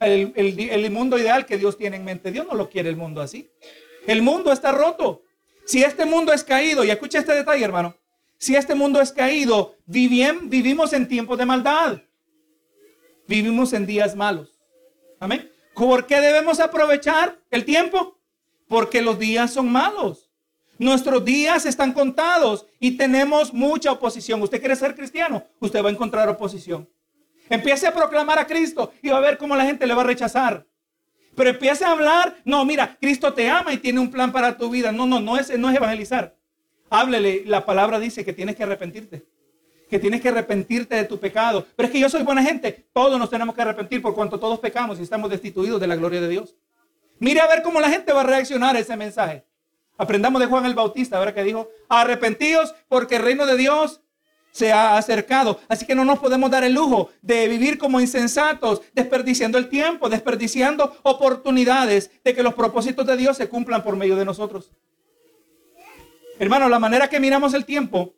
[0.00, 2.30] el, el mundo ideal que Dios tiene en mente.
[2.30, 3.50] Dios no lo quiere el mundo así.
[4.08, 5.22] El mundo está roto.
[5.66, 7.94] Si este mundo es caído, y escucha este detalle, hermano.
[8.38, 12.00] Si este mundo es caído, vivimos en tiempos de maldad.
[13.26, 14.58] Vivimos en días malos.
[15.20, 15.52] Amén.
[15.74, 18.18] ¿Por qué debemos aprovechar el tiempo?
[18.66, 20.30] Porque los días son malos.
[20.78, 24.40] Nuestros días están contados y tenemos mucha oposición.
[24.40, 26.88] Usted quiere ser cristiano, usted va a encontrar oposición.
[27.50, 30.06] Empiece a proclamar a Cristo y va a ver cómo la gente le va a
[30.06, 30.67] rechazar.
[31.38, 34.68] Pero empiece a hablar, no, mira, Cristo te ama y tiene un plan para tu
[34.70, 34.90] vida.
[34.90, 36.34] No, no, no es, no es evangelizar.
[36.90, 39.24] Háblele, la palabra dice que tienes que arrepentirte.
[39.88, 41.64] Que tienes que arrepentirte de tu pecado.
[41.76, 42.88] Pero es que yo soy buena gente.
[42.92, 46.20] Todos nos tenemos que arrepentir por cuanto todos pecamos y estamos destituidos de la gloria
[46.20, 46.56] de Dios.
[47.20, 49.44] Mire a ver cómo la gente va a reaccionar a ese mensaje.
[49.96, 54.00] Aprendamos de Juan el Bautista, ahora que dijo, arrepentíos porque el reino de Dios
[54.58, 55.60] se ha acercado.
[55.68, 60.08] Así que no nos podemos dar el lujo de vivir como insensatos, desperdiciando el tiempo,
[60.08, 64.72] desperdiciando oportunidades de que los propósitos de Dios se cumplan por medio de nosotros.
[66.40, 68.14] Hermano, la manera que miramos el tiempo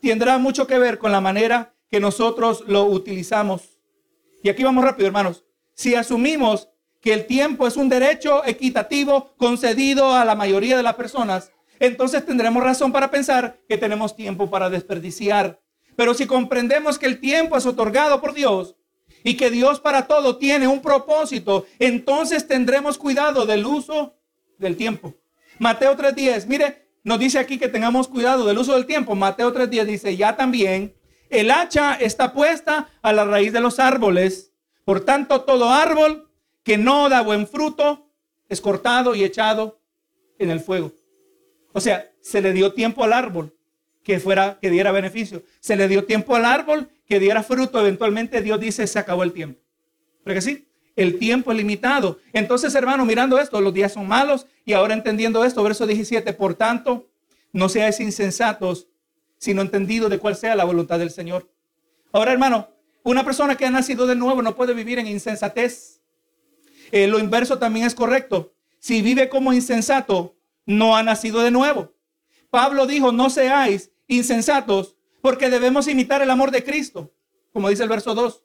[0.00, 3.78] tendrá mucho que ver con la manera que nosotros lo utilizamos.
[4.42, 5.44] Y aquí vamos rápido, hermanos.
[5.74, 6.68] Si asumimos
[7.00, 12.24] que el tiempo es un derecho equitativo concedido a la mayoría de las personas, entonces
[12.24, 15.61] tendremos razón para pensar que tenemos tiempo para desperdiciar.
[15.96, 18.76] Pero si comprendemos que el tiempo es otorgado por Dios
[19.24, 24.16] y que Dios para todo tiene un propósito, entonces tendremos cuidado del uso
[24.58, 25.14] del tiempo.
[25.58, 29.14] Mateo 3:10, mire, nos dice aquí que tengamos cuidado del uso del tiempo.
[29.14, 30.94] Mateo 3:10 dice, ya también
[31.28, 34.52] el hacha está puesta a la raíz de los árboles.
[34.84, 36.30] Por tanto, todo árbol
[36.62, 38.10] que no da buen fruto
[38.48, 39.80] es cortado y echado
[40.38, 40.92] en el fuego.
[41.72, 43.56] O sea, se le dio tiempo al árbol
[44.02, 45.42] que fuera que diera beneficio.
[45.60, 47.80] Se le dio tiempo al árbol que diera fruto.
[47.80, 49.60] Eventualmente Dios dice, se acabó el tiempo.
[50.24, 50.68] ¿Pero que sí?
[50.96, 52.18] El tiempo es limitado.
[52.32, 56.54] Entonces, hermano, mirando esto, los días son malos y ahora entendiendo esto, verso 17, por
[56.54, 57.08] tanto,
[57.52, 58.88] no seáis insensatos,
[59.38, 61.50] sino entendido de cuál sea la voluntad del Señor.
[62.12, 62.68] Ahora, hermano,
[63.02, 66.00] una persona que ha nacido de nuevo no puede vivir en insensatez.
[66.90, 68.54] Eh, lo inverso también es correcto.
[68.78, 70.36] Si vive como insensato,
[70.66, 71.94] no ha nacido de nuevo.
[72.50, 77.12] Pablo dijo, no seáis insensatos, porque debemos imitar el amor de Cristo,
[77.52, 78.42] como dice el verso 2.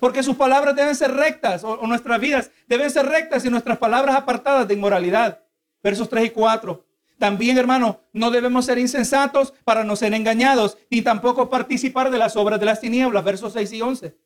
[0.00, 4.16] Porque sus palabras deben ser rectas, o, nuestras vidas deben ser rectas y nuestras palabras
[4.16, 5.42] apartadas de inmoralidad.
[5.82, 6.84] Versos 3 y 4.
[7.18, 12.36] También, hermano, no debemos ser insensatos para no ser engañados, ni tampoco participar de las
[12.36, 13.24] obras de las tinieblas.
[13.24, 14.16] Versos 6 y 11.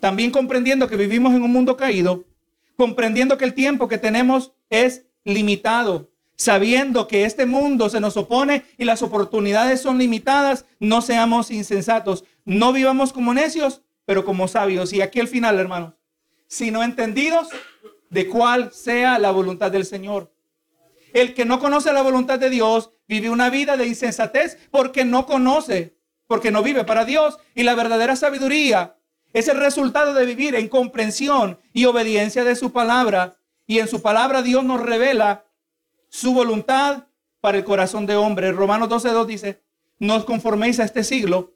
[0.00, 2.24] También comprendiendo que vivimos en un mundo caído,
[2.76, 6.07] comprendiendo que el tiempo que tenemos es limitado,
[6.38, 12.24] sabiendo que este mundo se nos opone y las oportunidades son limitadas, no seamos insensatos,
[12.44, 14.92] no vivamos como necios, pero como sabios.
[14.92, 15.94] Y aquí al final, hermanos,
[16.46, 17.48] sino entendidos
[18.08, 20.32] de cuál sea la voluntad del Señor.
[21.12, 25.26] El que no conoce la voluntad de Dios vive una vida de insensatez porque no
[25.26, 25.96] conoce,
[26.28, 27.38] porque no vive para Dios.
[27.54, 28.96] Y la verdadera sabiduría
[29.32, 33.38] es el resultado de vivir en comprensión y obediencia de su palabra.
[33.66, 35.47] Y en su palabra Dios nos revela
[36.08, 37.04] su voluntad
[37.40, 38.52] para el corazón de hombre.
[38.52, 39.62] Romanos 12.2 dice,
[39.98, 41.54] no os conforméis a este siglo,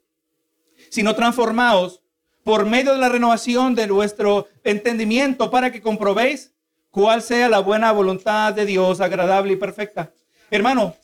[0.89, 2.01] sino transformaos
[2.43, 6.53] por medio de la renovación de vuestro entendimiento para que comprobéis
[6.91, 10.11] cuál sea la buena voluntad de Dios, agradable y perfecta.
[10.51, 10.95] Hermano,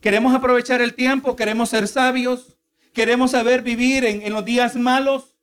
[0.00, 2.56] queremos aprovechar el tiempo, queremos ser sabios,
[2.92, 5.36] queremos saber vivir en, en los días malos.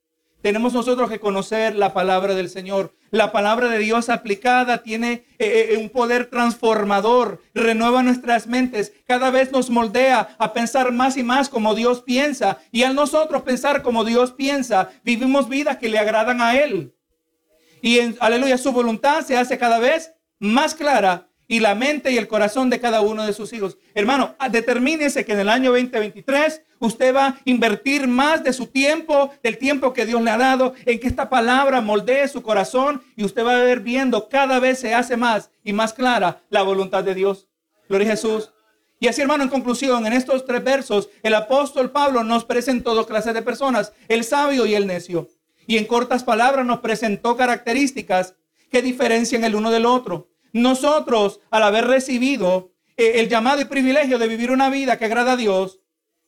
[0.46, 2.94] Tenemos nosotros que conocer la palabra del Señor.
[3.10, 9.32] La palabra de Dios aplicada tiene eh, eh, un poder transformador, renueva nuestras mentes, cada
[9.32, 12.60] vez nos moldea a pensar más y más como Dios piensa.
[12.72, 16.94] Y al nosotros pensar como Dios piensa, vivimos vidas que le agradan a Él.
[17.82, 22.18] Y en, aleluya, su voluntad se hace cada vez más clara y la mente y
[22.18, 23.78] el corazón de cada uno de sus hijos.
[23.94, 29.32] Hermano, determínese que en el año 2023 usted va a invertir más de su tiempo,
[29.44, 33.24] del tiempo que Dios le ha dado, en que esta palabra moldee su corazón y
[33.24, 37.04] usted va a ver viendo cada vez se hace más y más clara la voluntad
[37.04, 37.48] de Dios.
[37.88, 38.52] Gloria a Jesús.
[39.00, 43.08] Y así, hermano, en conclusión, en estos tres versos, el apóstol Pablo nos presentó dos
[43.08, 45.28] clases de personas, el sabio y el necio.
[45.68, 48.36] Y en cortas palabras nos presentó características
[48.72, 50.30] que diferencian el uno del otro.
[50.56, 55.34] Nosotros, al haber recibido eh, el llamado y privilegio de vivir una vida que agrada
[55.34, 55.82] a Dios,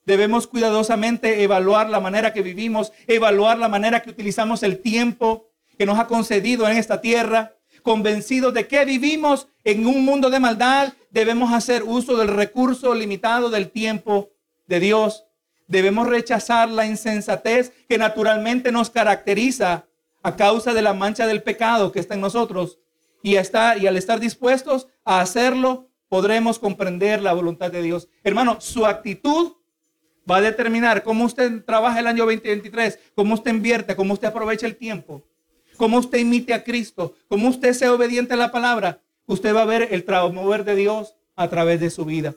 [0.04, 5.48] debemos cuidadosamente evaluar la manera que vivimos, evaluar la manera que utilizamos el tiempo
[5.78, 10.40] que nos ha concedido en esta tierra, convencidos de que vivimos en un mundo de
[10.40, 14.28] maldad, debemos hacer uso del recurso limitado del tiempo
[14.66, 15.24] de Dios.
[15.68, 19.86] Debemos rechazar la insensatez que naturalmente nos caracteriza
[20.22, 22.78] a causa de la mancha del pecado que está en nosotros.
[23.22, 23.36] Y, y
[23.86, 28.08] al estar dispuestos a hacerlo, podremos comprender la voluntad de Dios.
[28.22, 29.52] Hermano, su actitud
[30.28, 34.66] va a determinar cómo usted trabaja el año 2023, cómo usted invierte, cómo usted aprovecha
[34.66, 35.22] el tiempo,
[35.76, 39.00] cómo usted imite a Cristo, cómo usted sea obediente a la palabra.
[39.26, 42.34] Usted va a ver el mover de Dios a través de su vida.